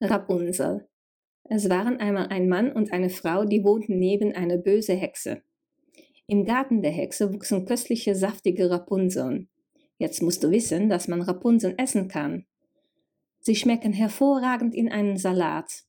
[0.00, 0.86] Rapunzel.
[1.44, 5.42] Es waren einmal ein Mann und eine Frau, die wohnten neben einer böse Hexe.
[6.26, 9.48] Im Garten der Hexe wuchsen köstliche, saftige Rapunzeln.
[9.98, 12.46] Jetzt musst du wissen, dass man Rapunzeln essen kann.
[13.40, 15.84] Sie schmecken hervorragend in einen Salat.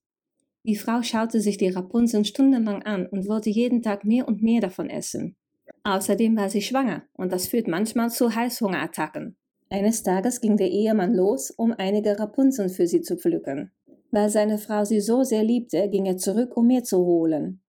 [0.63, 4.61] Die Frau schaute sich die Rapunzeln stundenlang an und wollte jeden Tag mehr und mehr
[4.61, 5.35] davon essen.
[5.83, 9.37] Außerdem war sie schwanger und das führt manchmal zu Heißhungerattacken.
[9.69, 13.71] Eines Tages ging der Ehemann los, um einige Rapunzeln für sie zu pflücken.
[14.11, 17.61] Weil seine Frau sie so sehr liebte, ging er zurück, um mehr zu holen.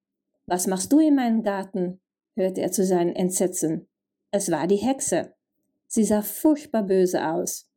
[0.47, 2.01] Was machst du in meinem Garten?
[2.37, 3.89] hörte er zu seinem Entsetzen.
[4.31, 5.35] Es war die Hexe.
[5.87, 7.69] Sie sah furchtbar böse aus.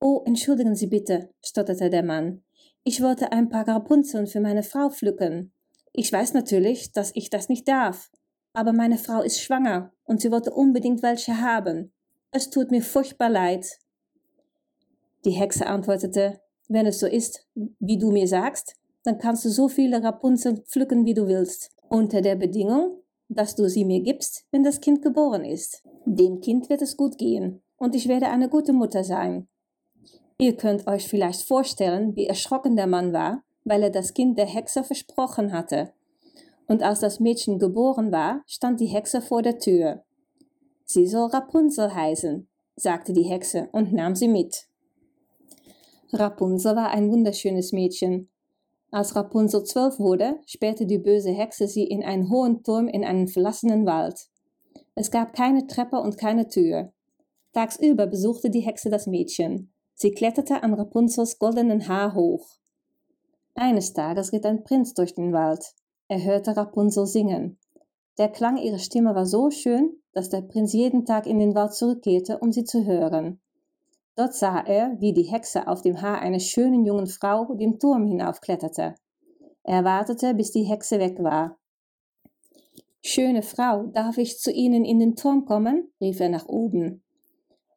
[0.00, 2.42] Oh, entschuldigen Sie bitte, stotterte der Mann.
[2.84, 5.52] Ich wollte ein paar Rapunzeln für meine Frau pflücken.
[5.92, 8.10] Ich weiß natürlich, dass ich das nicht darf,
[8.52, 11.92] aber meine Frau ist schwanger und sie wollte unbedingt welche haben.
[12.30, 13.78] Es tut mir furchtbar leid.
[15.24, 19.68] Die Hexe antwortete, wenn es so ist, wie du mir sagst, dann kannst du so
[19.68, 24.62] viele Rapunzeln pflücken, wie du willst, unter der Bedingung, dass du sie mir gibst, wenn
[24.62, 25.82] das Kind geboren ist.
[26.04, 29.48] Dem Kind wird es gut gehen, und ich werde eine gute Mutter sein.
[30.38, 34.46] Ihr könnt euch vielleicht vorstellen, wie erschrocken der Mann war, weil er das Kind der
[34.46, 35.92] Hexe versprochen hatte.
[36.66, 40.04] Und als das Mädchen geboren war, stand die Hexe vor der Tür.
[40.84, 44.68] Sie soll Rapunzel heißen, sagte die Hexe und nahm sie mit.
[46.12, 48.30] Rapunzel war ein wunderschönes Mädchen.
[48.90, 53.28] Als Rapunzel zwölf wurde, sperrte die böse Hexe sie in einen hohen Turm in einen
[53.28, 54.28] verlassenen Wald.
[54.94, 56.92] Es gab keine Treppe und keine Tür.
[57.52, 59.72] Tagsüber besuchte die Hexe das Mädchen.
[59.94, 62.46] Sie kletterte an Rapunzels goldenen Haar hoch.
[63.54, 65.74] Eines Tages ritt ein Prinz durch den Wald.
[66.08, 67.58] Er hörte Rapunzel singen.
[68.16, 71.74] Der Klang ihrer Stimme war so schön, dass der Prinz jeden Tag in den Wald
[71.74, 73.40] zurückkehrte, um sie zu hören.
[74.18, 78.04] Dort sah er, wie die Hexe auf dem Haar einer schönen jungen Frau den Turm
[78.04, 78.96] hinaufkletterte.
[79.62, 81.56] Er wartete, bis die Hexe weg war.
[83.00, 85.92] Schöne Frau, darf ich zu Ihnen in den Turm kommen?
[86.00, 87.04] rief er nach oben.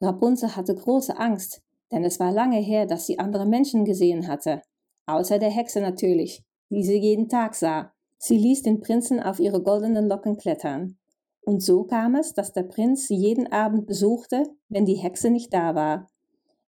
[0.02, 1.62] Rapunzel hatte große Angst,
[1.92, 4.64] denn es war lange her, dass sie andere Menschen gesehen hatte,
[5.06, 7.94] außer der Hexe natürlich, die sie jeden Tag sah.
[8.18, 10.98] Sie ließ den Prinzen auf ihre goldenen Locken klettern.
[11.42, 15.54] Und so kam es, dass der Prinz sie jeden Abend besuchte, wenn die Hexe nicht
[15.54, 16.08] da war.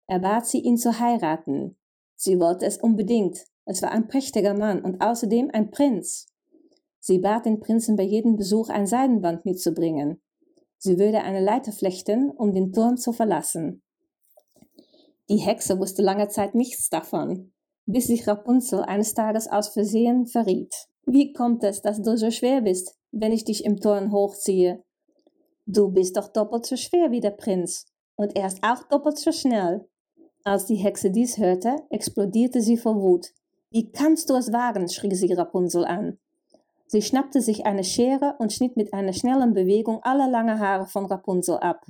[0.07, 1.77] Er bat sie, ihn zu heiraten.
[2.15, 3.45] Sie wollte es unbedingt.
[3.65, 6.27] Es war ein prächtiger Mann und außerdem ein Prinz.
[6.99, 10.21] Sie bat den Prinzen bei jedem Besuch ein Seidenband mitzubringen.
[10.77, 13.81] Sie würde eine Leiter flechten, um den Turm zu verlassen.
[15.29, 17.53] Die Hexe wusste lange Zeit nichts davon,
[17.85, 20.73] bis sich Rapunzel eines Tages aus Versehen verriet.
[21.05, 24.83] Wie kommt es, dass du so schwer bist, wenn ich dich im Turm hochziehe?
[25.65, 29.31] Du bist doch doppelt so schwer wie der Prinz, und er ist auch doppelt so
[29.31, 29.87] schnell.
[30.43, 33.33] Als die Hexe dies hörte, explodierte sie vor Wut.
[33.71, 34.89] Wie kannst du es wagen?
[34.89, 36.19] schrie sie Rapunzel an.
[36.87, 41.05] Sie schnappte sich eine Schere und schnitt mit einer schnellen Bewegung alle lange Haare von
[41.05, 41.85] Rapunzel ab.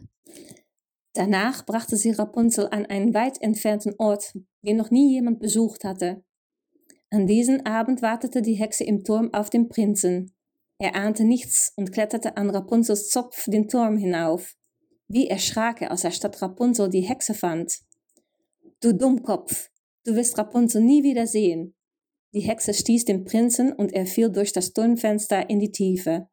[1.13, 6.23] Danach brachte sie Rapunzel an einen weit entfernten Ort, den noch nie jemand besucht hatte.
[7.09, 10.33] An diesem Abend wartete die Hexe im Turm auf den Prinzen.
[10.79, 14.55] Er ahnte nichts und kletterte an Rapunzels Zopf den Turm hinauf.
[15.07, 17.82] Wie erschrak er, als er statt Rapunzel die Hexe fand.
[18.83, 19.69] Du Dummkopf,
[20.03, 21.73] du wirst Rapunzel nie wieder sehen.
[22.33, 26.27] Die Hexe stieß den Prinzen und er fiel durch das Turmfenster in die Tiefe.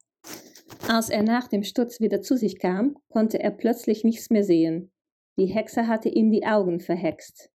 [0.89, 4.91] Als er nach dem Sturz wieder zu sich kam, konnte er plötzlich nichts mehr sehen.
[5.39, 7.53] Die Hexe hatte ihm die Augen verhext.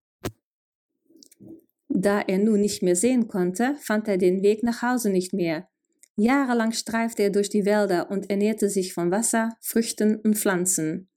[1.89, 5.67] Da er nun nicht mehr sehen konnte, fand er den Weg nach Hause nicht mehr.
[6.15, 11.09] Jahrelang streifte er durch die Wälder und ernährte sich von Wasser, Früchten und Pflanzen.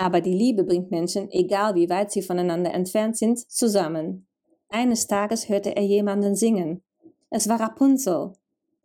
[0.00, 4.26] Aber die Liebe bringt Menschen, egal wie weit sie voneinander entfernt sind, zusammen.
[4.70, 6.82] Eines Tages hörte er jemanden singen.
[7.28, 8.32] Es war Rapunzel.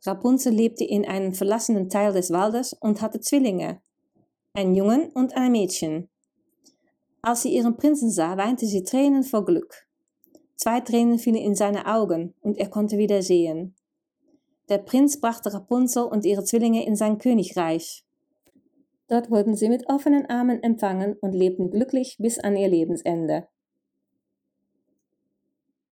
[0.05, 3.79] Rapunzel lebte in einem verlassenen Teil des Waldes und hatte Zwillinge,
[4.51, 6.09] ein Jungen und ein Mädchen.
[7.21, 9.87] Als sie ihren Prinzen sah, weinte sie Tränen vor Glück.
[10.57, 13.73] Zwei Tränen fielen in seine Augen und er konnte wieder sehen.
[14.67, 18.04] Der Prinz brachte Rapunzel und ihre Zwillinge in sein Königreich.
[19.07, 23.47] Dort wurden sie mit offenen Armen empfangen und lebten glücklich bis an ihr Lebensende.